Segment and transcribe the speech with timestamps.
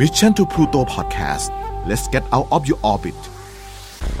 [0.00, 1.52] Mission to Pluto Podcast
[1.86, 3.18] let's get out of your orbit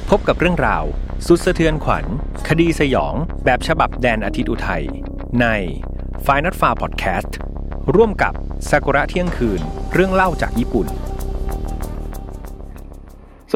[0.08, 0.84] พบกับเรื่องราว
[1.26, 2.04] สุดสะเทือนขวัญ
[2.48, 3.14] คดีสยอง
[3.44, 4.84] แบบฉบับแดนอาทิตย์อุทัย
[5.40, 5.46] ใน
[6.26, 7.30] f i n a l f a r Podcast
[7.94, 8.34] ร่วมกับ
[8.68, 9.60] ซากุระเที่ยงคืน
[9.94, 10.86] เรื่องเล่าจากญี่ปุ่น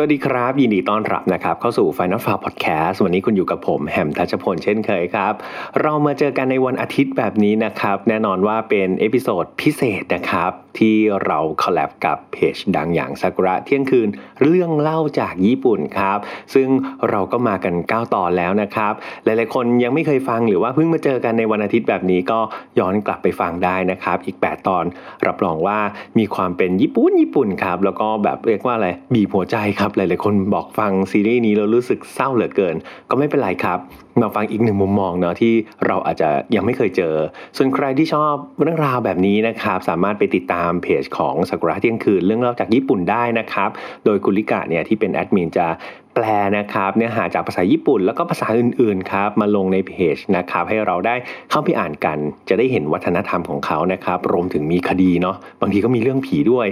[0.00, 5.34] สวัสดีครับ ยินดีต้อนรับนะครับ เข้าสู่ Final File Podcast วันนี้คุณอยู่กับผมแฮมทัชพลเช่นเคยครับ
[5.80, 14.08] เรามาเจอกันในวันอาทิตย์แบบนี้นะครับ แน่นอนว่าเป็น episode พิเศษนะครับ ที่เราคอลแลบกับเพจดังอย่างซากุระเที่ยงคืน
[14.42, 16.18] เรื่องเล่าจากญี่ปุ่นครับ
[16.54, 16.68] ซึ่ง
[17.10, 18.92] เราก็มากัน 9 ตอนแล้วนะครับ
[19.24, 22.38] หลายๆ คนยังไม่เคยฟังหรือว่าเพิ่งมาเจอกันในวันอาทิตย์แบบนี้ก็
[22.78, 24.84] ย้อนกลับไปฟังได้นะครับ อีก 8 ตอน
[25.26, 25.78] รับรองว่า
[26.18, 32.76] มีความเป็นญี่ปุ่นญี่ปุ่นครับแล้วก็แบบเรียกว่าอะไรบีบหัวใจครับหลายๆคนบอกฟังซีรีส์นี้แล้วรู้สึกเศร้าเหลือเกิน
[33.10, 33.78] ก็ไม่เป็นไรครับ
[34.22, 35.52] มาฟังอีกหนึ่งมุมมองเนาะที่
[35.86, 37.14] เราอาจจะยังไม่เคยเจอ
[37.56, 43.70] ส่วนใครที่ชอบเรื่องราวแบบนี้นะครับสามารถไปติดตามเพจของสักุระเที่ยงคืนเรื่องเล่าจากญี่ปุ่นได้นะครับ
[44.04, 45.66] โดยกุณลิกะเนี่ยที่เป็นแอดมินจะ
[46.14, 46.24] แปล
[46.58, 51.14] นะครับเนื้อหาจากภาษาญี่ปุ่น แล้วก็ภาษาอื่นๆครับมาลงในเพจนะครับให้เราได้
[51.50, 56.66] เข้าไปอ่านกัน จะได้เห็นวัฒนธรรมของเขานะครับรวมถึงมีคดีเนาะบางทีก็มีเรื่องผีด้วย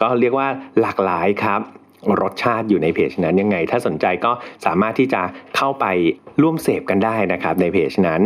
[0.00, 0.46] ก็เรียกว่า
[0.80, 1.60] หลากหลายครับ
[2.20, 4.32] รสชาติอยู่ในเพจนั้นยังไง ถ้าสนใจก็
[4.66, 5.22] สามารถที่จะ
[5.56, 5.86] เข้าไป
[6.42, 8.22] ร่วมเสพกันได้นะครับในเพจนั้น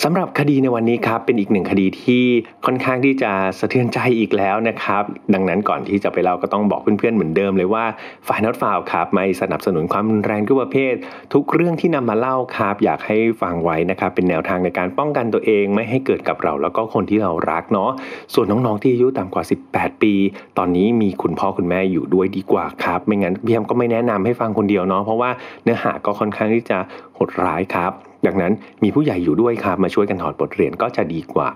[0.00, 2.24] สำหรับคดีในวันนี้ครับเป็นอีกหนึ่งคดีที่
[2.66, 7.84] ค่อนข้างที่จะสะเทือนใจอีกแล้วนะครับ ดังนั้นก่อนที่จะไปเล่าก็ต้องบอกเพื่อนๆเหมือนเดิมเลยว่า
[8.28, 10.94] ฝ่ายนอตฟาวครับไม่สนับสนุนความรุนแรงทุกประเภท
[11.32, 17.90] ทุกเรื่องที่นำมาเล่าครับอยากให้ฟังไว้นะครับเป็นแนวทางในการป้องกันตัวเองไม่ให้เกิดกับเรา แล้วก็คนที่เรารักเนาะ
[18.34, 20.14] ส่วนน้องๆที่อายุต่ำกว่า 18 ปี
[20.58, 25.30] ตอนนี้มีคุณพ่อคุณแม่อยู่ด้วยดีกว่าครับ ไม่งั้นพี่แอมก็ไม่แนะนำให้ฟังคนเดียวเนาะเพราะว่า
[25.64, 26.78] เนื้อหาก็ค่อนข้างที่จะ
[27.14, 31.50] โหดร้ายครับ ดังนั้นมีผู้ใหญ่อยู่ด้วยครับมาช่วยกันถอดบทเรียนก็จะดีกว่า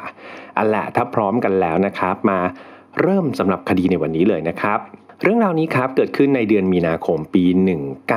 [0.57, 2.39] อันแหละถ้าพร้อมกันแล้วนะครับ มา
[3.01, 4.81] เริ่มสำหรับคดีในวันนี้เลยนะครับ
[5.23, 7.45] เรื่องราวนี้ครับเกิดขึ้นในเดือนมีนาคมปี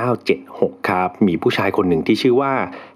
[0.08, 2.54] 1976 ครับ มีผู้ชายคนหนึ่งที่ชื่อว่า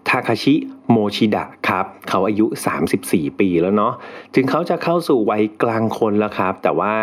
[0.07, 0.53] ทาคาชิ
[0.89, 2.45] โมชิดะครับ เขาอายุ
[2.93, 3.93] 34 ปีแล้วเนาะ
[4.35, 6.93] ถึงเขาจะเข้าสู่วัยกลางคนแล้วครับ แต่ว่า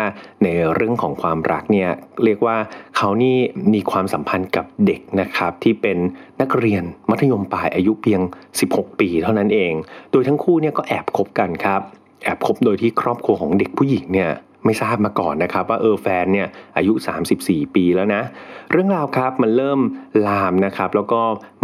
[0.43, 1.89] ในเรื่องของความรักเนี่ย
[2.23, 2.57] เรียกว่า
[2.97, 3.37] เขานี่
[3.73, 5.97] มีความสัมพันธ์กับเด็กนะครับ ที่เป็น
[6.41, 8.21] นักเรียนมัธยมปลายอายุเพียง
[8.61, 9.73] 16 ปีเท่านั้นเอง
[10.11, 11.81] โดยทั้งคู่เนี่ยก็แอบคบกันครับ
[12.23, 14.31] แอบคบโดยที่ครอบครัวของเด็กผู้หญิงเนี่ย
[14.65, 16.93] ไม่ทราบมาก่อนนะครับ ว่าเออแฟนเนี่ยอายุ
[17.37, 18.21] 34 ปีแล้วนะ
[18.71, 19.79] เรื่องราวครับมันเริ่ม
[20.27, 21.21] ลามนะครับ แล้วก็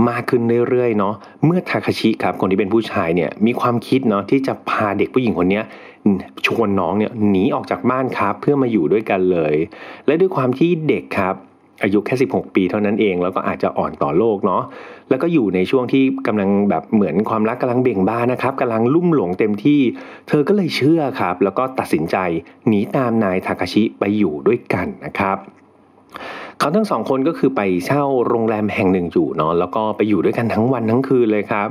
[0.09, 1.13] มากขึ้นเรื่อยๆเนาะ
[1.45, 5.61] เมื่อทาคาชิครับคนที่เป็นผู้ชายเนี่ยมีความคิดเนาะที่จะพาเด็กผู้หญิงคนนี้
[6.45, 9.55] ชวนน้องเนี่ยหนีออกจากบ้านครับเพื่อมาอยู่ด้วยกันเลย
[10.05, 11.35] และด้วยความที่เด็กครับ
[11.83, 14.63] อายุแค่ 16 ปีเท่านั้นเอง แล้วก็อาจจะอ่อนต่อโลกเนาะ
[15.09, 19.81] แล้วก็อยู่ในช่วงที่กำลังแบบเหมือนความรักกำลังเบ่งบานนะครับกำลังลุ่มหลงเต็มที่
[20.27, 22.17] เธอก็เลยเชื่อครับ แล้วก็ตัดสินใจ
[22.67, 25.37] หนีตามนายทาคาชิไปอยู่ด้วยกันนะครับ
[26.59, 31.67] เขาทั้งสองคนก็คือไปเช่าโรงแรมแห่งหนึ่งอยู่เนาะแล้วก็ไปอยู่ด้วยกันทั้งวันทั้งคืนเลยครับ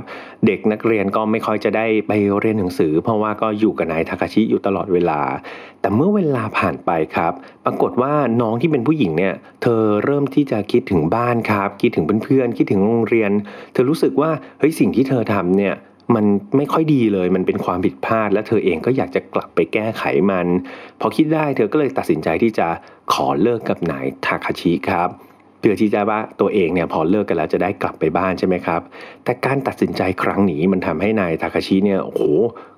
[0.47, 5.21] เด็กนักเรียนก็ไม่ค่อยจะได้ไปเรียนหนังสือ เพราะว่าก็อยู่กับนายทาคาชิอยู่ตลอดเวลา
[5.81, 7.33] แต่เมื่อเวลาผ่านไปครับ
[7.65, 13.31] ปรากฏว่าน้องที่เป็นผู้หญิงเนี่ย เธอเริ่มที่จะคิดถึงบ้านครับ คิดถึงเพื่อนๆคิดถึงโรงเรียน
[13.73, 15.75] เธอรู้สึกว่าเฮ้ยสิ่งที่เธอทำเนี่ย
[16.15, 16.25] มัน
[16.57, 20.47] ไม่ค่อยดีเลย มันเป็นความผิดพลาด และเธอเองก็อยากจะกลับไปแก้ไขมัน
[21.01, 22.69] พอคิดได้เธอก็เลยตัดสินใจที่จะ
[23.13, 25.11] ขอเลิกกับนายทาคาชิครับ
[25.69, 28.81] พื่อที่จะว่าตัวเองเนี่ยพอเลิกกันแล้วจะได้กลับไปบ้านใช่ไหมครับ
[29.25, 32.23] แต่การตัดสินใจครั้งนี้มันทำให้นายทาคาชิเนี่ยโอ้โห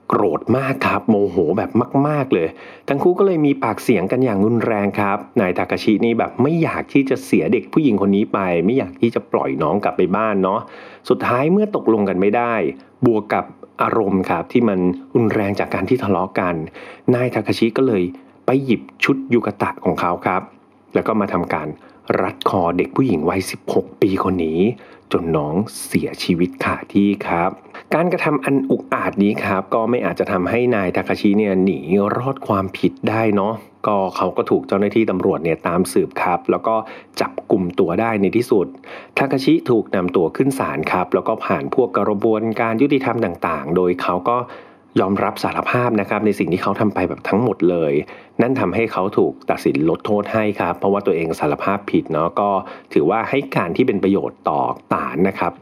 [0.08, 1.70] โกรธมากครับ โมโหแบบ
[2.08, 2.48] มาก ๆ เลย
[2.88, 10.60] ทั้งคู่ก็เลยมีปากเสียงกันอย่างรุนแรงครับ นายทากาชินี่แบบไม่อยากที่จะเสียเด็กผู้หญิงคนนี้ไป ไม่อยากที่จะปล่อยน้องกลับไปบ้านเนาะ
[11.08, 12.54] สุดท้ายเมื่อตกลงกันไม่ได้
[13.06, 13.44] บวกกับ
[13.82, 14.78] อารมณ์ครับที่มัน
[15.14, 16.54] รุนแรงจากการที่ทะเลาะกัน
[17.14, 18.02] นายทากาชิก็เลย
[18.46, 20.42] ไปหยิบชุดยูกะตะของเขาครับ
[20.94, 21.68] แล้วก็มาทำการ
[22.22, 24.60] รัดคอเด็กผู้หญิงวัย 16 ปีคนนี้
[25.12, 25.54] จนน้อง
[25.86, 27.50] เสียชีวิตขาที่ครับ
[27.94, 31.78] การกระทำอันอุกอาจนี้ครับ ก็ไม่อาจจะทำให้นายทาคาชิเนี่ยหนี
[32.16, 33.54] รอดความผิดได้เนาะ
[33.86, 36.74] ก็เขาก็ถูกเจ้าหน้าที่ตำรวจเนี่ยตามสืบครับ แล้วก็
[37.20, 38.66] จับกลุ่มตัวได้ในที่สุด
[39.18, 44.36] ทาคาชิถูกนำตัวขึ้นศาลครับ แล้วก็ผ่านพวกกระบวนการยุติธรรมต่างๆ โดยเขาก็
[45.00, 47.92] ยอมรับสารภาพนะครับในสิ่งที่เขาทำไปแบบทั้งหมดเลย
[48.42, 52.50] นั่นทำให้เขาถูกตัดสินลดโทษให้ครับ เพราะว่าตัวเองสารภาพผิดเนาะก็
[52.92, 54.60] ถือว่าให้การที่เป็นประโยชน์ต่อ
[54.92, 55.52] ศาลนะครับ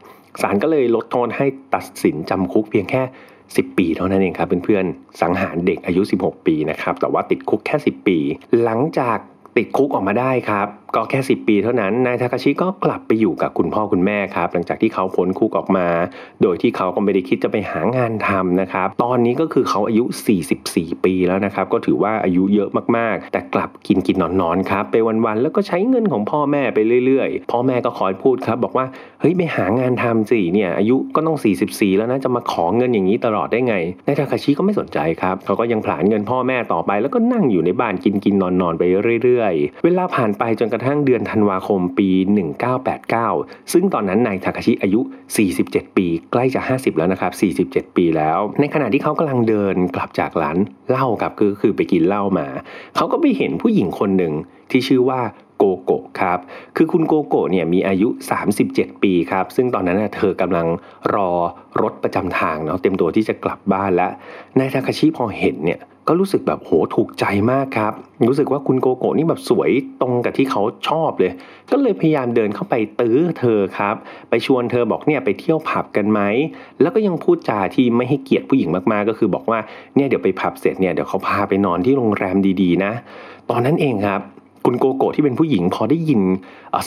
[0.43, 3.03] ศาลก็เลยลดโทษให้ตัดสินจำคุกเพียงแค่
[3.41, 8.19] 10 ปีเท่านั้นเองครับเพื่อนๆสังหารเด็กอายุ 16 ปีนะครับแต่ว่าติดคุกแค่ 10 ปี
[8.63, 9.19] หลังจาก
[9.57, 15.87] ติดคุกออกมาได้ครับก็แค่ 10 ปีเท่านั้น นายทาคาชิก็กลับไปอยู่กับคุณพ่อคุณแม่ครับ หลังจากที่เขาพ้นคุกออกมา
[16.43, 20.05] โดยที่เขาก็ไม่ได้คิดจะไปหางานทำนะครับ ตอนนี้ก็คือเขาอายุ
[20.55, 28.87] 44 ปีแล้วนะครับ ก็ถือว่าอายุเยอะมากๆ แต่กลับกินกินนอนนอนครับ ไปวันๆ แล้วก็ใช้เงินของพ่อแม่ไปเรื่อยๆ พ่อแม่ก็คอยพูดครับบอกว่า
[29.21, 31.37] เฮ้ยไปหางานทำสิเนี่ยอายุก็ต้อง
[31.69, 33.75] 44 แล้วนะ จะมาขอเงินอย่างนี้ตลอดได้ไง
[34.07, 38.83] นายทาคาชิก็ไม่สนใจครับ เขาก็ยังผลาญเงินพ่อแม่ต่อไป แล้วก็นั่งอยู่ในบ้านกินกินนอนนอนไป
[39.25, 42.11] เรื่อยๆ เวลาผ่านไปจนกระทั่งทั้งเดือนธันวาคมปี
[42.91, 45.01] 1989 ซึ่งตอนนั้นนายทาคาชิอายุ
[45.49, 47.33] 47 ปี ใกล้จะ 50 แล้วนะครับ
[47.83, 50.59] 47 ปีแล้ว ในขณะที่เขากำลังเดินกลับจากร้าน
[50.91, 52.47] เหล้ากับคือคือไปกินเหล้ามา
[52.97, 54.33] เขาก็ไปเห็นผู้หญิงคนหนึ่ง
[54.71, 55.21] ที่ชื่อว่า
[55.59, 56.39] โกโกะครับ
[56.77, 58.09] คือคุณโกโกะเนี่ยมีอายุ
[58.57, 60.67] 37 ปีครับ ซึ่งตอนนั้นเธอกำลัง
[61.15, 61.31] รอ
[61.83, 64.13] รถประจำทางเนาะเต็มตัวที่จะกลับบ้านแล้ว
[64.59, 67.93] นายทาคาชิพอเห็นเนี่ย ก็รู้สึกแบบโหถูกใจมากครับ
[68.29, 69.71] รู้สึกว่าคุณโกโกะนี่แบบสวย
[70.01, 71.33] ตรงกับที่เขาชอบเลย
[71.71, 73.95] ก็เลยพยายามเดินเข้าไปตื้อเธอครับ
[74.31, 76.21] ไปชวนเธอบอกเนี่ยไปเที่ยวผับกันไหม
[76.81, 79.59] แล้วก็ยังพูดจาที่ไม่ให้เกียรติผู้หญิงมากๆ ก็คือบอกว่า
[79.97, 82.93] เนี่ยเดี๋ยวไปผับเสร็จเนี่ยเดี๋ยวเขาพาไปนอนที่โรงแรมดีๆนะ
[83.51, 84.21] ตอนนั้นเองครับ
[84.69, 86.21] คุณโกโกะที่เป็นผู้หญิงพอได้ยิน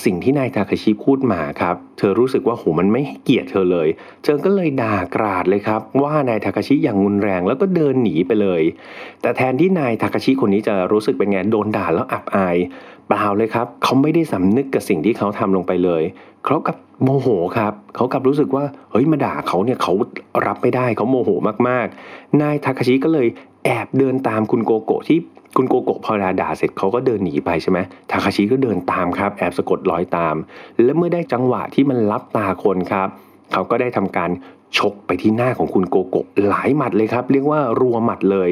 [0.06, 3.88] สิ่งที่นายทาคาชิพูดมาครับ เธอรู้สึกว่าโหมันไม่ให้เกียรติเธอเลย
[4.24, 8.62] เธอก็เลยด่ากราดเลยครับ ว่านายทาคาชิอย่างรุนแรงแล้วก็เดินหนีไปเลย
[9.22, 12.58] แต่แทนที่นายทาคาชิคนนี้จะรู้สึกเป็นไงโดนด่าแล้วอับอาย
[13.08, 16.04] เปล่าเลยครับ เขาไม่ได้สำนึกกับสิ่งที่เขาทำลงไปเลย
[16.46, 17.28] เขากับโมโห
[17.58, 19.94] ครับ เขากับรู้สึกว่าเฮ้ยมาด่าเขาเนี่ยเขา
[20.48, 21.30] รับไม่ได้เขาโมโห
[21.68, 23.28] มากๆ นายทาคาชิก็เลย
[23.66, 25.20] แอบเดินตามคุณโกโกะที่
[25.56, 27.80] คุณโกโกะพอด่าเสร็จเขาก็เดินหนีไปใช่ไหม
[28.10, 30.36] ทาคาชิก็เดินตามครับ แอบสะกดรอยตาม
[30.84, 33.10] และเมื่อได้จังหวะที่มันรับตาคนครับ
[33.54, 34.31] เขาก็ได้ทำการ
[34.78, 38.50] ชกไปที่หน้าของคุณโกโกะหลายหมัดเลยครับ เรียกว่ารัวหมัดเลย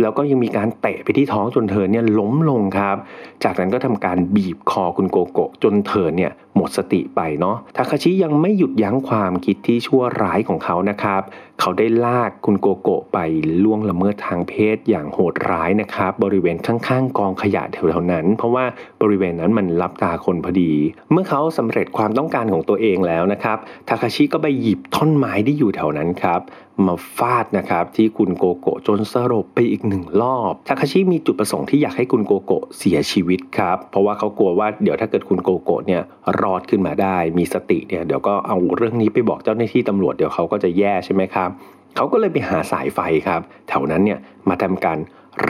[0.00, 2.96] แล้วก็ยังมีการเตะไปที่ท้องจนเธอเนี่ยล้มลงครับ
[3.44, 11.22] จากนั้นก็ทำการบีบคอคุณโกโกะจนเธอเนี่ยหมดสติไปเนาะทาคาชิยังไม่หยุดยั้งความคิดที่ชั่วร้ายของเขานะครับ
[11.60, 13.18] เขาได้ลากคุณโกโกะไป
[13.62, 18.64] ล่วงละเมิดทางเพศอย่างโหดร้ายนะครับ บริเวณข้างๆ กองขยะแถวๆนั้น เพราะว่า
[19.02, 20.72] บริเวณนั้นมันรับตาคนพอดี
[21.12, 23.58] เมื่อเขาสำเร็จความต้องการของตัวเองแล้วนะครับ
[23.88, 26.40] ทาคาชิก็ไปหยิบท่อนไม้ที่อยู่แถวนั้นครับ
[26.86, 36.02] มาฟาดนะครับที่คุณโกโกะจนสลบไปอีกหนึ่งรอบทาคาชิมีจุดประสงค์ที่อยากให้คุณโกโกะเสียชีวิตครับเพราะว่าเขากลัวว่าเดี๋ยวถ้าเกิดคุณโกโกะเนี่ย
[36.40, 41.50] รอดขึ้นมาได้ มีสติเนี่ยเดี๋ยวก็เอาเรื่องนี้ไปบอกเจ้าหน้าที่ตำรวจเดี๋ยวเขาก็จะแย่ใช่ไหมครับ
[41.96, 44.18] เขาก็เลยไปหาสายไฟครับแถวนั้นเนี่ย
[44.48, 44.98] มาทำการ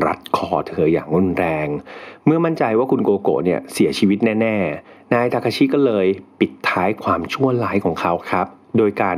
[0.05, 1.69] รัดคอเธออย่างรุนแรง
[2.27, 4.57] เมื่อมั่นใจว่าคุณโกโกะเนี่ยเสียชีวิตแน่
[4.87, 6.07] ๆ นายทาคาชิก็เลย
[6.41, 8.47] ปิดท้ายความชั่วร้ายของเขาครับ
[8.79, 9.17] โดยการ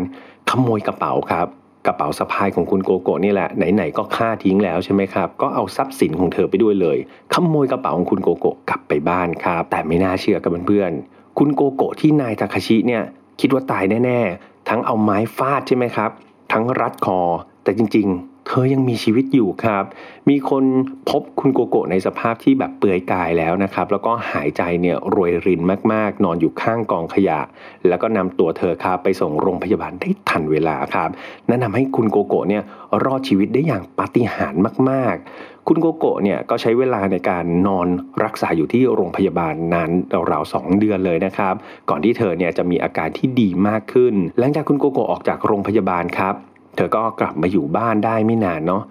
[0.50, 1.46] ขโมยกระเป๋าครับ
[1.88, 6.98] กระเป๋าสะพายของคุณโกโกะนี่แหละไหนๆก็ฆ่าทิ้งแล้วใช่ไหมครับก็เอาทรัพย์สินของเธอไปด้วยเลย
[7.32, 13.02] ขโมยกระเป๋าของคุณโกโกะกลับไปบ้านครับ แต่ไม่น่าเชื่อกับเพื่อนๆคุณโกโกะที่นายทาคาชิเนี่ย
[13.40, 16.10] คิดว่าตายแน่ๆ ทั้งเอาไม้ฟาดใช่ไหมครับ
[16.52, 17.20] ทั้งรัดคอ
[17.62, 19.84] แต่จริงๆ เธอยังมีชีวิตอยู่ครับ
[20.28, 20.64] มีคน
[21.10, 25.60] พบคุณโกโกะในสภาพที่แบบเปลือยกายแล้วนะครับ แล้วก็หายใจเนี่ยรวยริน
[25.92, 27.40] มากๆ นอนอยู่ข้างกองขยะ
[27.88, 31.10] แล้วก็นำตัวเธอครับไปส่งโรงพยาบาลได้ทันเวลาครับ
[31.48, 32.62] นั่นทำให้คุณโกโกะเนี่ย
[33.04, 37.88] รอดชีวิตได้อย่างปาฏิหาริย์มาก ๆคุณโกโกะเนี่ยก็ใช้เวลาในการนอน
[38.24, 39.90] รักษาอยู่ที่โรงพยาบาลนาน
[40.32, 41.54] ราวๆสองเดือนเลยนะครับ
[41.90, 46.34] ก่อนที่เธอเนี่ยจะมีอาการที่ดีมากขึ้น หลังจากคุณโกโกะออกจากโรงพยาบาลครับ
[46.78, 48.82] เธอก็กลับมาอยู่บ้านได้ไม่นานเนาะ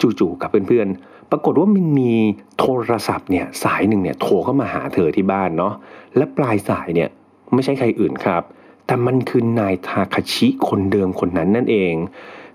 [0.00, 2.14] จู่ๆกับเพื่อนๆ ปรากฏว่ามันมี
[2.58, 5.74] โทรศัพท์เนี่ยสายหนึ่งเนี่ยโทรเข้ามาหาเธอที่บ้านเนาะ
[6.16, 7.08] และปลายสายเนี่ย
[7.54, 8.42] ไม่ใช่ใครอื่นครับ
[8.86, 11.94] แต่มันคือนายทาคาชิคนเดิมคนนั้นนั่นเอง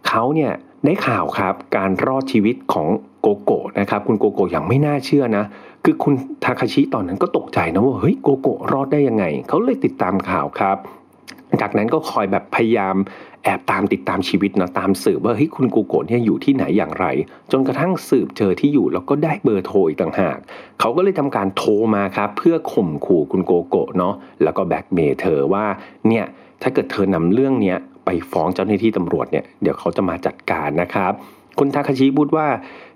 [0.07, 0.51] เขาเนี่ย
[0.85, 2.87] ได้ข่าวครับการรอดชีวิตของ
[3.21, 5.45] โกโกะนะครับคุณโกโกะอย่างไม่น่าเชื่อนะ
[5.83, 10.77] คือคุณทาคาชิตอนนั้นก็ตกใจนะว่าเฮ้ยโกโกะรอดได้ยังไง เขาเลยติดตามข่าวครับ
[11.61, 12.95] จากนั้นก็คอยแบบพยายาม
[13.43, 17.05] แอบตามติดตามชีวิตนะตามสืบว่าเฮ้ยคุณโกโกะเนี่ยอยู่ที่ไหนอย่างไร
[17.51, 20.37] จนกระทั่งสืบเจอที่อยู่แล้วก็ได้เบอร์โทรอีกต่างหาก
[20.79, 24.13] เขาก็เลยทำการโทรมาครับเพื่อข่มขู่คุณโกโกะเนาะ
[24.43, 25.65] แล้วก็แบ็กเมย์เธอว่า
[26.07, 26.25] เนี่ย
[26.61, 31.13] ถ้าเกิดเธอนำเรื่องเนี้ยไปฟ้องเจ้าหน้าที่ตำรวจเนี่ยเดี๋ยวเขาจะมาจัดการนะครับ
[31.59, 32.47] คุณทาคาชิพูดว่า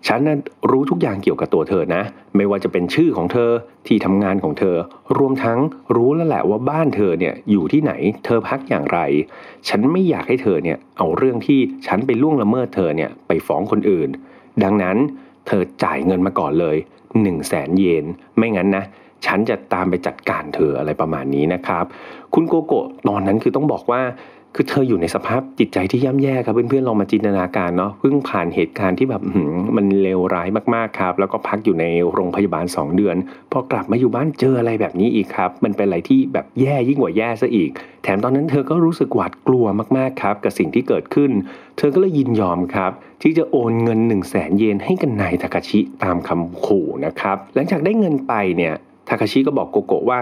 [0.08, 0.40] ฉันนั้น
[0.70, 2.04] รู้ทุกอย่างเกี่ยวกับตัวเธอนะ
[2.36, 3.52] ไม่ว่าจะเป็นชื่อของเธอ
[3.88, 4.76] ที่ทำงานของเธอ
[5.18, 5.60] รวมทั้ง
[5.96, 7.94] รู้แล้วแหละว่าบ้านเธอเนี่ยอยู่ที่ไหน
[8.26, 9.00] เธอพักอย่างไร
[9.70, 14.10] ฉันไม่อยากให้เธอเนี่ยเอาเรื่องที่ฉันไปล่วงละเมิดเธอเนี่ยไปฟ้องคนอื่น
[14.64, 14.98] ดังนั้น
[15.48, 18.06] เธอจ่ายเงินมาก่อนเลย1นึ่งแสนเยน
[18.38, 18.84] ไม่งั้นนะ
[19.26, 21.86] ฉันจะตามไปจัดการเธออะไรประมาณนี้นะครับ
[22.34, 24.02] คุณโกโกะตอนนั้นคือต้องบอกว่า
[24.56, 29.22] คือเธออยู่ในสภาพจิตใจที่ย่ำแย่ครับเพื่อนๆลองมาจินตนาการเนาะเพิ่งผ่านเหตุการณ์ที่แบบ
[29.76, 33.16] มันเลวร้ายมากๆครับ แล้วก็พักอยู่ในโรงพยาบาล 2 เดือน
[33.52, 37.70] พอกลับมาอยู่บ้านเจออะไรแบบนี้อีกครับ มันเป็นอะไรที่แบบแย่ยิ่งกว่าแย่ซะอีก
[38.04, 39.66] แถมตอนนั้นเธอก็รู้สึกหวาดกลัว
[39.98, 41.32] มากๆครับ กับสิ่งที่เกิดขึ้น
[41.78, 42.92] เธอก็เลยยินยอมครับ
[43.22, 48.74] ที่จะโอนเงิน 1 0 0 0 0แสนเยนให้กับนายทาคาชิตามคำขู่นะครับหลังจากได้เงินไปเนี่ย
[49.10, 50.20] ทาคาชิก็บอกโกโกะว่า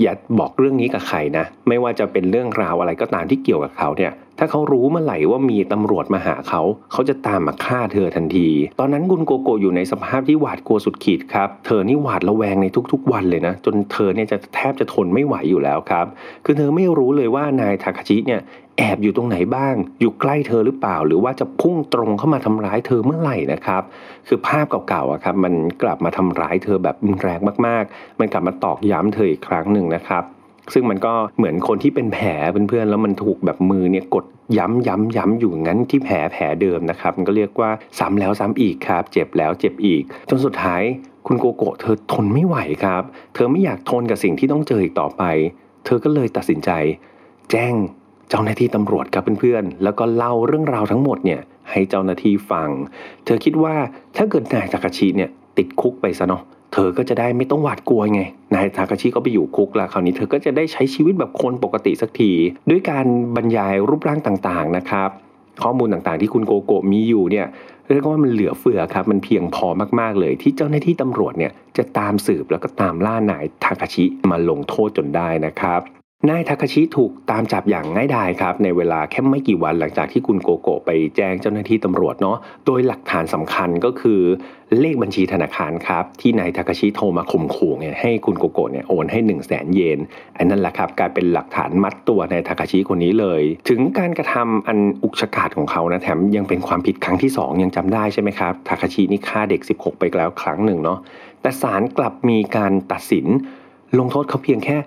[0.00, 6.62] อย่าบอกเรื่องนี้กับใครนะ ไม่ว่าจะเป็นเรื่องราวอะไรก็ตามที่เกี่ยวกับเขาเนี่ย ถ้าเขารู้เมื่อไหร่ว่ามีตำรวจมาหาเขา
[6.92, 8.48] เขาจะตามมาฆ่าเธอทันที
[8.80, 16.06] ตอนนั้นกุนโกโกอยู่ในสภาพที่หวาดกลัวสุดขีดครับ เธอนี่หวาดระแวงในทุกๆ วันเลยนะ จนเธอเนี่ยจะแทบจะทนไม่ไหวอยู่แล้วครับ
[16.44, 18.40] คือเธอไม่รู้เลยว่านายทาคาชิเนี่ย
[18.78, 23.82] แอบอยู่ตรงไหนบ้าง อยู่ใกล้เธอหรือเปล่า หรือว่าจะพุ่งตรงเข้ามาทำร้ายเธอเมื่อไหร่นะครับ
[24.28, 30.24] คือภาพเก่าๆอะครับมันกลับมาทำร้ายเธอแบบแรงมากๆ มันกลับมาตอกย้ำเธออีกครั้งหนึ่งนะครับ
[30.74, 32.28] ซึ่งมันก็เหมือนคนที่เป็นแผล
[32.68, 34.24] เพื่อนๆ แล้วมันถูกแบบมือเนี่ยกด
[34.58, 40.82] ย้ำย้ำย้ำอยู่งั้นที่แผลแผลเดิมนะครับ มันก็เรียกว่าซ้ำแล้วซ้ำอีกครับ เจ็บแล้วเจ็บอีก จนสุดท้าย
[41.26, 43.02] คุณโกโกะเธอทนไม่ไหวครับ
[43.34, 45.22] เธอไม่อยากทนกับสิ่งที่ต้องเจออีกต่อไป
[45.84, 46.70] เธอก็เลยตัดสินใจ
[47.50, 47.74] แจ้ง
[48.30, 51.40] เจ้าหน้าที่ตำรวจครับเพื่อนๆ แล้วก็เล่าเรื่องราวทั้งหมดเนี่ย
[51.70, 52.68] ให้เจ้าหน้าที่ฟัง
[53.24, 53.74] เธอคิดว่า
[54.16, 58.22] ถ้าเกิดนายทาคาชิเนี่ยติดคุกไปซะเนาะ เธอก็จะได้ไม่ต้องหวาดกลัวไง
[58.54, 62.32] นายทาคาชิก็ไปอยู่คุกแล้วคราวนี้เธอก็จะได้ใช้ชีวิตแบบคนปกติสักที
[62.70, 65.10] ด้วยการบรรยายรูปร่างต่างๆนะครับ
[65.62, 67.46] ข้อมูลต่างๆที่คุณโกโกะมีอยู่เนี่ย
[67.90, 69.66] เรียกว่ามันเหลือเฟือครับ มันเพียงพอ
[70.00, 84.20] มากๆเลย ที่เจ้าหน้าที่ตำรวจเนี่ยจะตามสืบแล้วก็ตามล่านายทาคาชิมาลงโทษจนได้นะครับ นายทาคาชิถูกตามจับอย่างง่ายดายครับ ในเวลาแค่ไม่กี่วันหลังจากที่คุณโกโกะไปแจ้งเจ้าหน้าที่ตำรวจเนาะโดยหลักฐานสำคัญก็คือ
[84.80, 89.98] เลขบัญชีธนาคารครับ ที่นายทาคาชิโทรมาข่มขู่ไงให้คุณโกโกะเนี่ยโอนให้ 1 0 0 0 0แสนเยน
[90.36, 100.98] อันนั้นแหละครับกลายเป็นหลักฐานมัดตัวนายทาคาชิคนนี้เลย ถึงการกระทำอันอุกชะกาจของเขานะแถมยังเป็นความผิดครั้งที่ 2 ยังจำได้ใช่ไหมครับทาคาชินี่ฆ่าเด็ก 16 ไปแล้วครั้งหนึ่งเนาะ
[101.42, 103.26] แต่ศาลกลับมีการตัดสิน
[103.98, 104.78] ลงโทษเขาเพียงแค่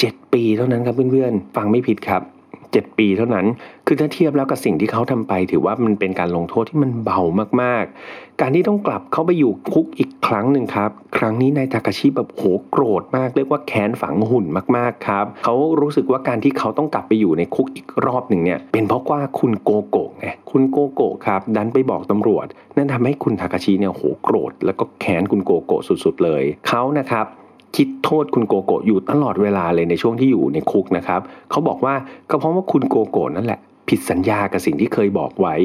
[0.00, 2.22] 7 ปีเท่านั้นครับเพื่อนๆ ฟังไม่ผิดครับ
[2.60, 3.46] 7 ปีเท่านั้น
[3.86, 7.20] คือถ้าเทียบแล้วกับสิ่งที่เขาทำไป ถือว่ามันเป็นการลงโทษที่มันเบา
[7.62, 27.26] มากๆ การที่ต้องกลับเข้าไปอยู่คุกอีกครั้งหนึ่งครับ ครั้งนี้นายทากาชิแบบโหโกรธมาก เรียกว่าแค้นฝังหุ่นมากๆครับ เขารู้สึกว่าการที่เขาต้องกลับไปอยู่ในคุกอีกรอบหนึ่งเนี่ย เป็นเพราะว่าคุณโกโกะไง คุณโกโกะครับ ดันไปบอกตำรวจ นั่นทำให้คุณทากาชิเนี่ยโหโกรธ แล้วก็แค้นคุณโกโกะสุดๆเลย เขานะครับ
[27.76, 31.94] คิดโทษคุณโกโกะอยู่ตลอดเวลาเลยในช่วงที่อยู่ในคุกนะครับเขาบอกว่า
[32.30, 35.56] ก็เพราะว่าคุณโกโกะนั่นแหละ ผิดสัญญากับสิ่งที่เคยบอกไว้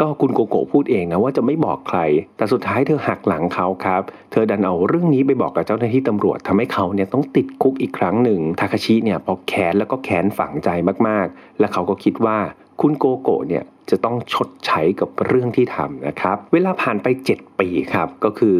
[0.00, 2.00] ก็คุณโกโกะพูดเองนะว่าจะไม่บอกใคร
[2.36, 4.02] แต่สุดท้ายเธอหักหลังเขาครับ
[4.32, 10.68] เธอดันเอาเรื่องนี้ไปบอกกับเจ้าหน้าที่ตำรวจทำให้เขาเนี่ยต้องติดคุกอีกครั้งหนึ่งทาคาชิเนี่ยพอแค้นแล้วก็แค้นฝังใจ
[11.08, 12.38] มากๆ และเขาก็คิดว่า
[12.80, 18.56] คุณโกโกะเนี่ยจะต้องชดใช้กับเรื่องที่ทำนะครับ เวลาผ่านไป 7 ปีครับ ก็คือ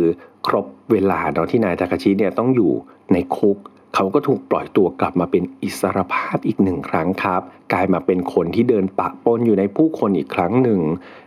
[0.46, 2.72] ครบเวลาเนาะที่นายทาคาชิเนี่ยต้องอยู่
[3.12, 3.58] ในคุก
[3.94, 7.42] เขาก็ถูกปล่อยตัวกลับมาเป็นอิสรภาพอีกหนึ่งครั้งครับ
[7.72, 10.80] กลายมาเป็นคนที่เดินปะปนอยู่ในผู้คนอีกครั้งหนึ่ง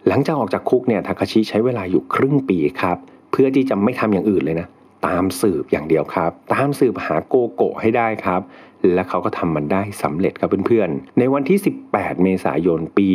[0.07, 2.97] หลังจากออกจากคุกเนี่ยทาคาชิใช้เวลาอยู่ครึ่งปีครับ
[3.31, 4.67] เพื่อที่จะไม่ทำอย่างอื่นเลยนะ
[5.07, 8.41] ตามสืบอย่างเดียวครับ ตามสืบหาโกโกะให้ได้ครับ
[8.93, 11.59] และเขาก็ทำมันได้สำเร็จครับเพื่อนๆ ในวันที่
[11.91, 13.09] 18 เมษายนปี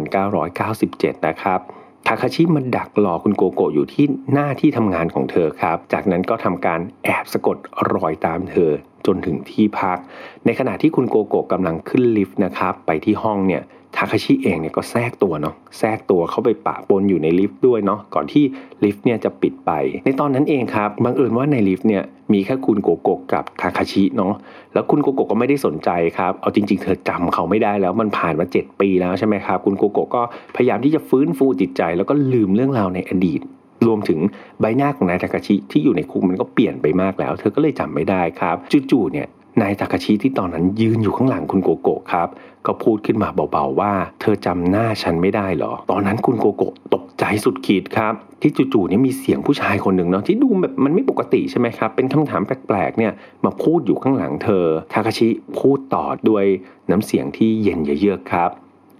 [0.00, 1.60] 1997 นะครับ
[2.06, 7.56] ทาคาชิมาดักหลอคุณโกโกะอยู่ที่หน้าที่ทำงานของเธอครับ จากนั้นก็ทำการแอบสะกด
[7.94, 8.70] รอยตามเธอ
[9.06, 9.98] จนถึงที่พัก
[10.44, 13.62] ในขณะที่คุณโกโกะกำลังขึ้นลิฟต์นะครับ ไปที่ห้องเนี่ย
[13.96, 18.44] ทาคาชิเองเนี่ยก็แทรกตัวเนาะแทรกตัวเข้าไปปะปนอยู่ในลิฟต์ด้วยเนาะก่อนที่
[18.84, 19.70] ลิฟต์เนี่ยจะปิดไป
[20.04, 22.02] ในตอนนั้นเองครับบังเอิญว่าในลิฟต์เนี่ย
[22.32, 24.34] มีแค่คุณโกโกกับทาคาชิเนาะ
[24.74, 30.22] แล้วคุณโกโกก็ไม่ได้สนใจครับ เอาจริง ๆ เธอจำเขาไม่ได้แล้วมันผ่านมา 7 ปีแล้วใช่ไหมครับคุณโกโกก็
[30.56, 33.40] พยายามที่จะฟื้นฟูจิตใจ แล้วก็ลืมเรื่องราวในอดีต
[33.86, 34.20] รวมถึง
[34.60, 38.56] ใบหน้าของนายทาคาชิที่อยู่ในคุกมันก็เปลี่ยนไปมากแล้ว เธอก็เลยจำไม่ได้ครับ
[38.90, 39.28] จู่ๆเนี่ย
[39.62, 42.28] นายทาคาชิที่ตอนนั้นยืนอยู่ข้างหลังคุณโกโกะครับ
[42.66, 53.12] ก็พูดขึ้นมาเบาๆว่า เธอจำหน้าฉันไม่ได้หรอ ตอนนั้นคุณโกโกะตกใจสุดขีดครับ ที่จู่ๆนี่มีเสียงผู้ชายคนหนึ่งเนาะที่ดูแบบมันไม่ปกติใช่ไหมครับ เป็นคำถามแปลกๆเนี่ย
[53.44, 56.44] มาพูดอยู่ข้างหลังเธอ ทาคาชิพูดต่อด้วย
[56.90, 58.50] น้ำเสียงที่เย็นเยือกครับ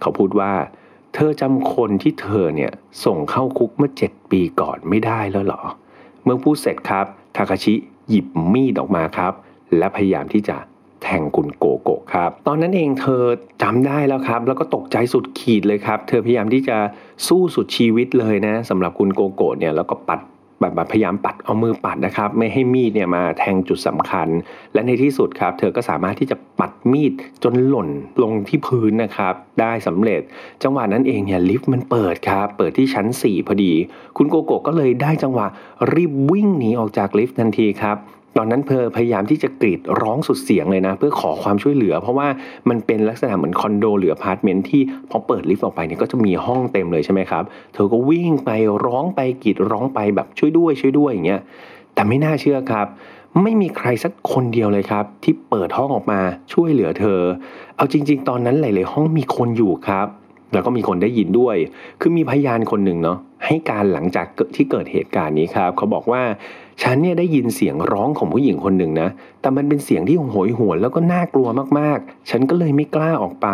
[0.01, 0.53] เขาพูดว่า
[1.15, 2.73] เธอจำคนที่เธอเนี่ย
[3.05, 5.63] ส่งเข้าคุกเมื่อเจ็ดปีก่อนไม่ได้แล้วหรอ
[6.25, 7.75] เมื่อพูดเสร็จครับ ทาคาชิ
[8.09, 9.33] หยิบมีดออกมาครับ
[9.79, 10.57] และพยายามที่จะ
[11.03, 13.23] แทงคุณโกโกะครับ ตอนนั้นเองเธอ
[13.63, 16.77] จำได้แล้วครับ แล้วก็ตกใจสุดขีดเลยครับ เธอพยายามที่จะ
[17.29, 20.21] สู้สุดชีวิตเลยนะสำหรับคุณโกโกะเนี่ยแล้วก็ปัด
[20.61, 24.29] แบบพยายามปัดเอามือปัดนะครับ ไม่ให้มีดเนี่ยมาแทงจุดสำคัญ
[24.73, 27.13] และในที่สุดครับ เธอก็สามารถที่จะปัดมีด
[27.45, 27.89] จนหล่น
[28.23, 30.21] ลงที่พื้นนะครับ ได้สำเร็จ
[30.63, 33.73] จังหวะนั้นเองเนี่ยลิฟต์มันเปิดครับ เปิดที่ชั้น 4 พอดี
[34.17, 35.47] คุณโกโก้ก็เลยได้จังหวะ
[35.95, 37.97] รีบวิ่งหนีออกจากลิฟต์ทันทีครับ
[38.39, 42.29] ตอนนั้นเธอพยายามที่จะกรีดร้องสุดเสียงเลยนะ เพื่อขอความช่วยเหลือ เพราะว่า
[42.69, 48.51] มันเป็นลักษณะเหมือนคอนโดหรืออพาร์ตเมนต์ที่พอเปิดลิฟต์ออกไปเนี่ยก็จะมีห้องเต็มเลยใช่ไหมครับ เธอก็วิ่งไป
[48.87, 51.41] ร้องไปกรีดร้องไปแบบช่วยด้วยช่วยด้วยอย่างเงี้ย
[51.95, 52.87] แต่ไม่น่าเชื่อครับ
[53.43, 56.21] ไม่มีใครสักคนเดียวเลยครับ ที่เปิดห้องออกมา
[56.53, 57.21] ช่วยเหลือเธอ
[57.77, 60.07] เอาจริง ๆ ตอนนั้นหลาย ๆ ห้องมีคนอยู่ครับ
[60.53, 61.57] แล้วก็มีคนได้ยินด้วย
[62.01, 64.27] คือมีพยานคนหนึ่งเนาะให้การหลังจาก
[64.57, 66.23] ที่เกิดเหตุการณ์นี้ครับ เขาบอกว่า
[66.83, 69.09] ฉันเนี่ยได้ยินเสียงร้องของผู้หญิงคนหนึ่งนะ
[69.41, 73.49] แต่มันเป็นเสียงที่โหยหวนแล้วก็น่ากลัวมากๆ ฉันก็เลยไม่กล้าออกไป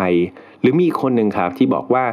[0.60, 2.04] หรือมีคนหนึ่งครับที่บอกว่า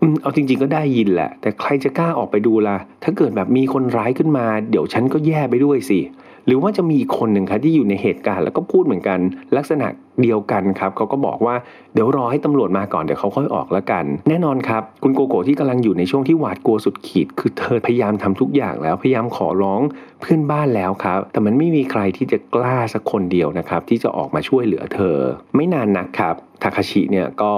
[0.00, 6.00] อืมเอาจริง ๆก็ได้ยินแหละ แต่ใครจะกล้าออกไปดูล่ะ ถ้าเกิดแบบมีคนร้ายขึ้นมา เดี๋ยวฉันก็แย่ไปด้วยสิ
[6.48, 9.18] หรือว่าจะมีอีกคนหนึ่งครับที่อยู่ในเหตุการณ์แล้วก็พูดเหมือนกัน
[9.56, 9.86] ลักษณะ
[10.22, 11.54] เดียวกันครับเขาก็บอกว่า
[11.94, 19.80] เดี๋ยวรอให้ตำรวจมาก่อนเดี๋ยวเขาค่อยออกแล้วกัน แน่นอนครับ คุณโกโก้ที่กำลังอยู่ในช่วงที่หวาดกลัวสุดขีด คือเธอพยายามทำทุกอย่างแล้วพยายามขอร้อง
[20.20, 25.16] เพื่อนบ้านแล้วครับ แต่มันไม่มีใครที่จะกล้าสักคนเดียวนะครับที่จะออกมาช่วยเหลือเธอ
[25.56, 27.52] ไม่นานนักครับทาคาชิเนี่ยก็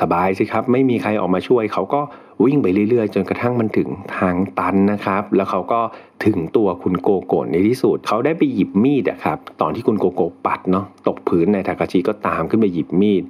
[0.00, 2.00] สบายสิครับ ไม่มีใครออกมาช่วยเขาก็
[2.44, 5.80] วิ่งไปเรื่อยๆ จนกระทั่งมันถึงทางตันนะครับ แล้วเขาก็
[6.24, 13.24] ถึงตัวคุณโกโกะในที่สุดเขาได้ไปหยิบมีดอะครับ ตอนที่คุณโกโกะปัดเนาะตกพื้นในทากาชิก็ตามขึ้นไปหยิบมีด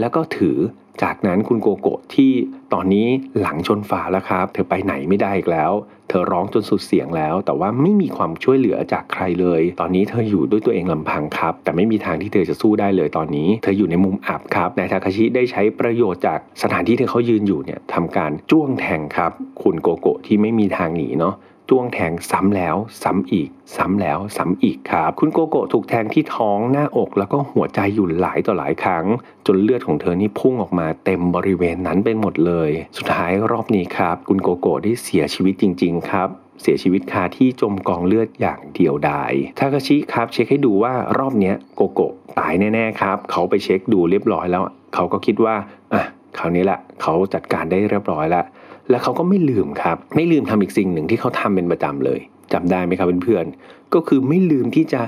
[0.00, 0.56] แล้วก็ถือ
[1.02, 2.32] จากนั้นคุณโกโกะที่
[2.72, 3.06] ตอนนี้
[3.40, 5.72] หลังชนฝาแล้วครับ เธอไปไหนไม่ได้อีกแล้ว
[6.08, 21.34] เธอร้องจนสุดเสียงแล้ว แต่ว่าไม่มีความช่วยเหลือจากใครเลย ตอนนี้เธออยู่ด้วยตัวเองลำพังครับ แต่ไม่มีทางที่เธอจะสู้ได้เลยตอนนี้ เธออยู่ในมุมอับครับนายทาคาชิได้ใช้ประโยชน์จากสถานที่ที่เขายืนอยู่เนี่ยทำการจ้วงแทงครับ คุณโกโกะที่ไม่มีทางหนีเนาะ
[21.70, 29.04] จ้วงแทงซ้ำแล้ว ซ้ำอีก ซ้ำแล้วซ้ำอีกครับ คุณโกโกะถูกแทงที่ท้องหน้าอกแล้วก็หัวใจอยู่หลายต่อหลายครั้ง
[29.46, 36.28] จนเลือดของเธอนี่พุ่งออกมาเต็มบริเวณนั้นไปหมดเลย สุดท้ายรอบนี้ครับ คุณโกโกะได้เสียชีวิตจริง ๆ ครับ
[36.62, 44.62] เสียชีวิตคาที่จมกองเลือดอย่างเดียวดาย ทาคาชิครับเช็คให้ดูว่ารอบนี้โกโกะตายแน่ๆครับ เขาไปเช็คดูเรียบร้อยแล้ว
[44.94, 45.54] เขาก็คิดว่า
[45.94, 46.04] อะ
[46.38, 48.44] คราวนี้แหละเขาจัดการได้เรียบร้อยแล้ว
[48.90, 52.20] และเขาก็ไม่ลืมครับ ไม่ลืมทำอีกสิ่งหนึ่งที่เขาทำเป็นประจำเลย
[52.52, 55.02] จำได้ไหมครับเพื่อนๆก็คือไม่ลืมที่จะ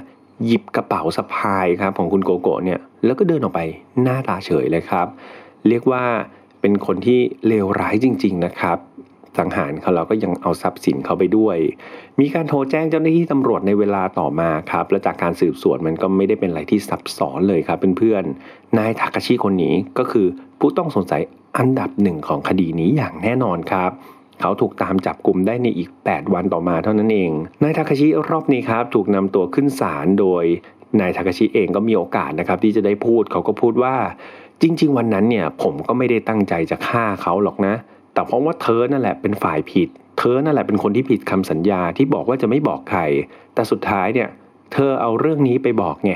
[0.44, 3.60] หยิบกระเป๋าสะพายครับของคุณโกโก้เนี่ยแล้วก็เดินออกไป
[4.02, 5.06] หน้าตาเฉยเลยครับ
[5.68, 6.04] เรียกว่า
[6.60, 8.78] เป็นคนที่เลวร้ายจริง ๆนะครับ
[9.38, 11.56] สังหารเขาเราก็ยังเอาทรัพย์สินเขาไปด้วย
[12.20, 20.26] มีการโทรแจ้งเจ้าหน้าที่ตำรวจในเวลาต่อมาครับ และจากการสืบสวนมันก็ไม่ได้เป็นอะไรที่ซับซ้อนเลยครับเพื่อนๆนายทากาชิคนนี้ก็คือ
[20.60, 21.22] ผู้ต้องสงสัย
[21.58, 23.90] อันดับหนึ่งของคดีนี้อย่างแน่นอนครับ
[24.40, 30.44] เขาถูกตามจับกลุ่มได้ในอีก 8 วันต่อมาเท่านั้นเอง นายทาคาชิรอบนี้ครับถูกนำตัวขึ้นศาลโดย
[31.00, 33.94] นายทาคาชิเองก็มีโอกาสนะครับที่จะได้พูดเขาก็พูดว่า
[34.62, 37.74] จริง ๆ วันนั้นเนี่ยผมก็ไม่ได้ตั้งใจจะฆ่าเขาหรอกนะ
[38.18, 43.00] แต่เพราะว่าเธอนั่นแหละเป็นฝ่ายผิด เธอนั่นแหละเป็นคนที่ผิดคำสัญญาที่บอกว่าจะไม่บอกใคร
[43.54, 44.28] แต่สุดท้ายเนี่ย
[44.72, 46.12] เธอเอาเรื่องนี้ไปบอกไง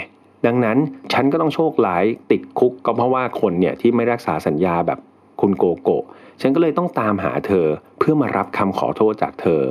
[0.46, 0.78] ดังนั้น
[1.12, 4.98] ฉันก็ต้องโชคร้ายติดคุกก็เพราะว่าคนเนี่ยที่ไม่รักษาสัญญาแบบ
[5.40, 5.98] คุณโกโก้
[6.40, 7.66] ฉันก็เลยต้องตามหาเธอ
[7.98, 9.62] เพื่อมารับคำขอโทษจากเธอ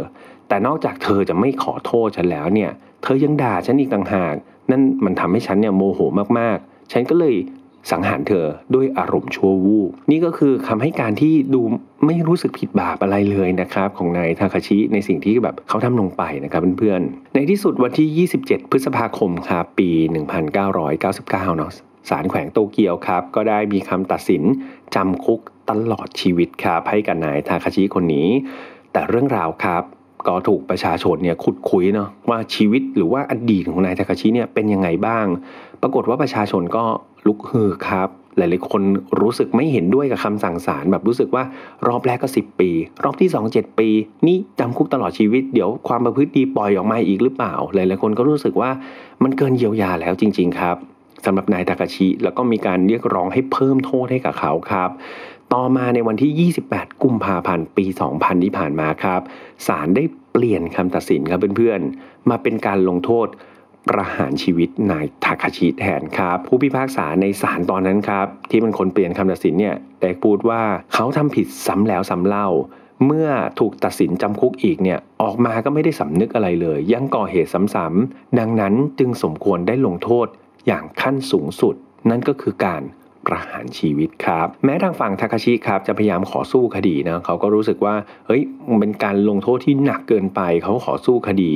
[0.48, 2.72] แต่นอกจากเธอจะไม่ขอโทษฉันแล้วเนี่ย
[3.04, 4.36] เธอยังด่าฉันอีกต่างหาก
[4.72, 6.00] นั่นมันทำให้ฉันเนี่ยโมโห
[6.40, 7.36] มากๆ ฉันก็เลย
[7.92, 11.62] สังหารเธอด้วยอารมณ์ชั่ววูบนี่ก็คือคำให้การที่ดู
[12.06, 19.90] ไม่รู้สึกผิดบาปอะไรเลยนะครับ ของนายทาคาชิในสิ่งที่แบบเขาทำลงไปนะครับเพื่อนๆในที่สุดวันที่ 27 พฤษภาคมครับปี
[20.50, 21.72] 1999เนาะ
[22.10, 24.44] ศาลแขวงโตเกียวครับ ก็ได้มีคำตัดสิน
[24.96, 25.40] จำคุก
[25.70, 28.28] ตลอดชีวิตครับให้กับนายทาคาชิคนนี้
[28.94, 29.84] แต่เรื่องราวครับ
[30.28, 35.26] ก็ถูกประชาชนเนี่ยขุดคุยเนาะว่าชีวิตหรือว่าอดีตของนายทาคาชิเนี่ยเป็นยังไงบ้าง
[35.82, 36.84] ปรากฏว่าประชาชนก็
[37.28, 38.84] ลุกฮือครับ หลายๆคน
[39.22, 41.44] รู้สึกไม่เห็นด้วยกับคำสั่งศาลแบบรู้สึกว่า
[41.88, 42.70] รอบแรกก็ 10 ปี
[43.04, 43.90] รอบที่ 2 7 ปี
[44.28, 48.72] นี่จำคุกตลอดชีวิต เดี๋ยวความประพฤติดีปล่อยออกมาอีกหรือเปล่า หลายๆคนก็รู้สึกว่า
[49.24, 50.78] มันเกินเยียวยาแล้วจริง ๆ ครับ
[51.26, 54.90] สำหรับนายทากาชิ แล้วก็มีการเรียกร้องให้เพิ่มโทษให้กับเขาครับ
[55.54, 59.22] ต่อมาในวันที่ 28 กุมภาพันธ์ ปี 2000 ที่ผ่านมาครับ
[59.68, 63.28] ศาลได้เปลี่ยนคำตัดสินครับเพื่อนๆ มาเป็นการลงโทษ
[63.90, 70.62] ประหารชีวิตนายทาคาชิแทนครับ ผู้พิพากษาในศาลตอนนั้นครับ ที่เป็นคนเปลี่ยนคำตัดสินเนี่ยได้พูดว่า
[70.94, 72.48] เขาทำผิดซ้ำแล้วซ้ำเล่า
[73.06, 80.28] เมื่อถูกตัดสินจำคุกอีกเนี่ยออกมาก็ไม่ได้สำนึกอะไรเลย ยังก่อเหตุซ้ำๆดังนั้นจึงสมควรได้ลงโทษ
[80.68, 81.76] อย่างขั้นสูงสุด
[82.10, 82.82] นั่นก็คือการ
[83.28, 87.96] ประหารชีวิตครับ แม้ทางฝั่งทาคาชิครับจะพยายามขอสู้คดีนะเขาก็รู้สึกว่า
[88.28, 91.54] เฮ้ยมันเป็นการลงโทษที่หนักเกินไปเขาขอสู้คดี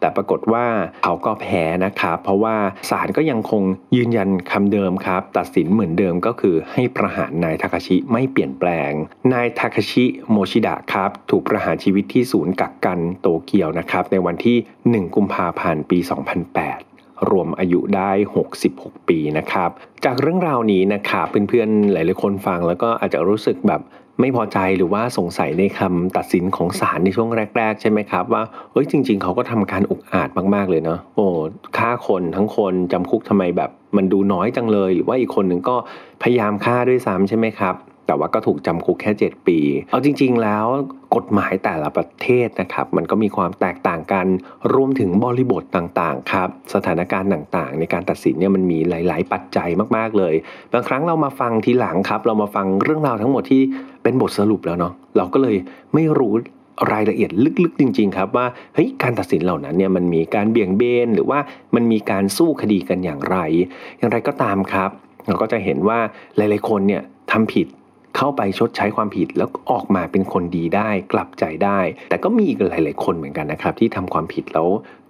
[0.00, 0.66] แต่ปรากฏว่า
[1.04, 2.56] เขาก็แพ้นะครับเพราะว่า
[2.90, 3.62] ศาลก็ยังคง
[3.96, 8.92] ยืนยันคำเดิมครับ ตัดสินเหมือนเดิมก็คือให้ประหารนายทาคาชิไม่เปลี่ยนแปลง
[9.32, 14.56] นายทาคาชิโมชิดะครับถูกประหารชีวิตที่ศูนย์กักกันโตเกียวนะครับในวันที่
[15.06, 16.95] 1 กุมภาพันธ์ปี 2008
[17.30, 18.10] รวมอายุได้
[18.58, 19.70] 66 ปีนะครับ
[20.04, 23.82] จากเรื่องราวนี้นะครับเพื่อนๆหลายๆคนฟังแล้วก็อาจจะรู้สึกแบบ
[24.20, 31.26] ไม่พอใจหรือว่าสงสัยในคำตัดสินของศาลในช่วงแรก ๆ ใช่ไหมครับ ว่าเฮ้ยจริง ๆ เขาก็ทำการอุกอาจมากๆเลยเนาะโอ้
[31.78, 35.76] ฆ่าคนทั้งคนจำคุกทำไมแบบ มันดูน้อยจังเลย หรือว่าอีกคนหนึ่งก็
[36.22, 37.74] พยายามฆ่าด้วยซ้ำใช่ไหมครับ
[38.06, 39.58] แต่ว่าก็ถูกจำคุกแค่ 7 ปี
[39.90, 40.66] เอาจริง ๆ แล้ว
[41.16, 44.26] กฎหมายแต่ละประเทศนะครับมันก็มีความแตกต่างกัน
[44.74, 50.34] รวมถึงบริบทต่างๆครับสถานการณ์ต่างๆ ในการตัดสินเนี่ยมันมีหลาย ๆ ปัจจัยมากๆเลย
[50.72, 53.62] บางครั้งเรามาฟังทีหลังครับ เรามาฟังเรื่องราวทั้งหมดที่
[54.02, 55.56] เป็นบทสรุปแล้วเนาะเราก็เลย
[55.94, 56.34] ไม่รู้
[56.92, 57.30] รายละเอียด
[57.64, 61.38] ลึกๆจริง ๆ ครับว่าเฮ้ยการตัดสินเหล่านั้นเนี่ยมันมีการเบี่ยงเบนหรือว่า
[61.74, 63.36] มันมีการสู้คดีกันอย่างไร
[63.98, 64.90] อย่างไรก็ตามครับ
[65.26, 65.98] เราก็จะเห็นว่า
[66.36, 67.66] หลายๆคนเนี่ยทำผิด
[68.16, 74.68] เข้าไปชดใช้ความผิดแล้วออกมาเป็นคนดีได้กลับใจได้ แต่ก็มีอีกหลาย ๆ คนเหมือนกันนะครับ ที่ทำความผิดแล้ว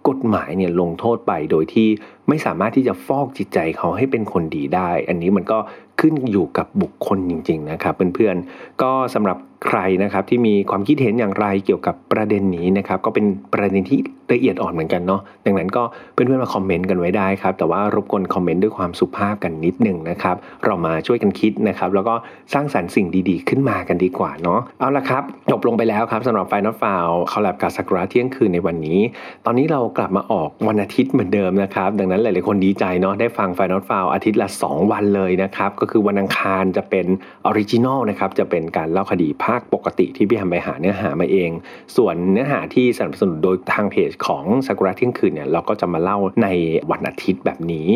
[0.09, 1.89] กฎหมายเนี่ยลงโทษไปโดยที่
[2.29, 5.59] ไม่สามารถที่จะฟอกจิตใจเขาให้เป็นคนดีได้ อันนี้มันก็
[6.01, 13.99] ขึ้นอยู่กับบุคคลจริง ๆ นะครับเพื่อนๆก็สำหรับใครนะครับที่มีความคิดเห็นอย่างไรเกี่ยวกับประเด็นนี้นะครับก็เป็นประเด็นที่
[14.33, 22.15] ละเอียดอ่อนเหมือนกันเนาะดังนั้นก็เพื่อนๆมาคอมเมนต์กันไว้ได้ครับแต่ว่ารบกวนคอมเมนต์ด้วยความสุภาพกันนิดหนึ่งนะครับเรามาช่วยกันคิดนะครับแล้วก็
[22.53, 29.01] สร้างสรรค์สิ่งดีๆ ขึ้นมากันดีกว่าเนาะเอาละครับจบลงไปแล้วครับสำหรับ Final File collab กับซากุระเที่ยงคืนในวันนี้
[29.47, 37.07] ตอนนี้เรากลับมาออกวันอาทิตย์เหมือนเดิมนะครับดังนั้นหลายๆคนดีใจเนาะได้ฟัง Final File อาทิตย์ละ 2 วันเลยนะครับก็คือวันอังคารจะเป็น
[37.47, 41.51] original นะครับจะเป็นการเล่าคดีภาคปกติที่พี่ทำไปหาเนื้อหามาเอง
[41.97, 46.49] ส่วนเนื้อหาที่สนับสนุนโดยทางเพจของซากุระเที่ยงคืนเนี่ยเราก็จะมาเล่าใน
[46.91, 47.89] วันอาทิตย์แบบนี้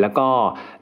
[0.00, 0.26] แล้วก็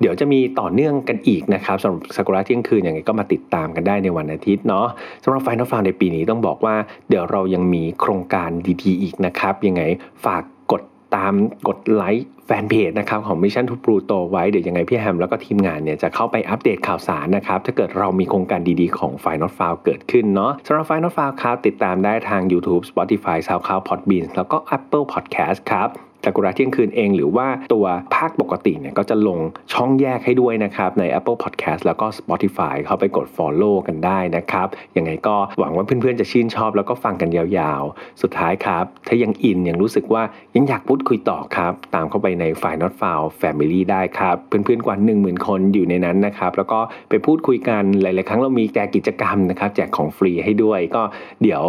[0.00, 4.86] เดี๋ยวจะมีต่อเนื่องกันอีกนะครับสำหรับซากุระเที่ยงคืนอย่างไรก็มาติดตามกันได้ในวันอาทิตย์เนาะ
[5.24, 6.74] สำหรับ Final File ในปีนี้ต้องบอกว่า
[7.08, 8.50] เดี๋ยวเรายังมีโครงการ
[8.82, 9.82] ดีๆ อีกนะครับ ยังไง
[10.24, 10.82] ฝากกด
[11.16, 11.34] ตาม
[11.68, 19.74] กดไลค์ แฟนเพจนะครับของ Mission to Pluto ไว้เดี๋ยวยังไงพี่แฮมแล้วก็ทีมงานเนี่ยจะเข้าไปอัปเดตข่าวสารนะครับ ถ้าเกิดเรามีโครงการดีๆ ของ f i n a l f i l
[19.74, 23.82] e เกิดขึ้นเนาะสำหรับ f i n a l f i l e ครับติดตามได้ทาง YouTube Spotify SoundCloud
[23.88, 29.38] Podbean แล้วก็ Apple Podcast ครับ ซากุระเที่ยงคืนเอง หรือว่าตัวภาคปกติเนี่ยก็จะลง
[29.72, 40.22] ช่องแยกให้ด้วยนะครับ ใน Apple Podcast แล้วก็ Spotify เข้าไปกด Follow กันได้นะครับ ยังไงก็หวังว่าเพื่อนๆจะชื่นชอบแล้วก็ฟังกันยาวๆ สุดท้ายครับ ถ้ายังอินยังรู้สึกว่า
[40.56, 46.80] ยังอยากพูดคุยต่อครับ ตามเข้าไปใน f i Not f o u l Family ได้ครับ เพื่อนๆกว่า 10,000 คนอยู่ในนั้นนะครับแล้วก็
[47.10, 51.02] ไปพูดคุยกันหลายๆครั้งเรามีแจกกิจกรรมนะครับแจกของฟรีให้ด้วยก็
[51.42, 51.62] เดี๋ยว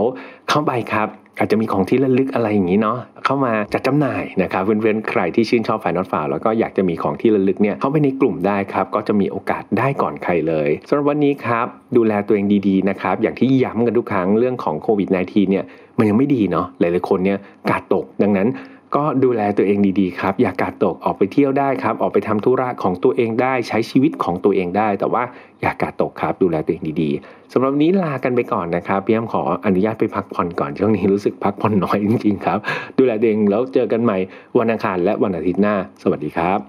[0.50, 1.08] เข้าไปครับ
[1.40, 11.68] อาจจะมีของที่ระลึกอะไรอย่างนี้เนาะเข้ามาจัดจำหน่ายนะครับเพื่อนๆใครที่ชื่นชอบฝ่ายนอตฝ่าแล้วก็อยากจะมีของที่ระลึกเนี่ยเข้าไปในกลุ่มได้ครับ ก็จะมีโอกาสได้ก่อนใครเลยสำหรับวันนี้ครับ
[11.98, 15.66] ดูแลตัวเองดีๆนะครับอย่างที่ย้ำกันทุกครั้งเรื่องของโควิด -19 เนี่ย
[15.98, 18.48] มันยังไม่ดีเนาะหลายๆคนเนี่ยกาดตกดังนั้น
[18.96, 25.24] ก็ดูแลตัวเองดีๆครับ อย่ากาดตกออกไปเที่ยวได้ครับ ออกไปทำธุระของตัวเองได้ใช้ชีวิตของตัวเองได้ แต่ว่า
[25.62, 32.60] อย่ากาดตกครับดูแลตัวเองดีๆสำหรับนี้ลากันไปก่อนนะครับพี่แอมขออนุญาตไปพักผ่อนก่อนช่วงนี้รู้สึกพักผ่อนน้อยจริงๆครับ
[32.98, 34.18] ดูแลตัวเองแล้วเจอกันใหม่
[34.58, 36.60] วันอังคารและวันอาทิตย์หน้า สวัสดีครับ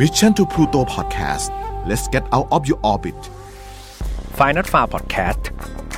[0.00, 1.48] Mission to Pluto Podcast
[1.88, 3.18] let's get out of your orbit
[4.38, 5.42] f i n a l f a r Podcast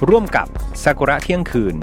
[0.09, 0.47] ร่วมกับ
[0.83, 1.77] Sakura เที่ยงคืน